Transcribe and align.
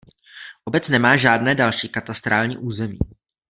Obec 0.65 0.89
nemá 0.89 1.17
žádné 1.17 1.55
další 1.55 1.89
katastrální 1.89 2.57
území. 2.57 2.99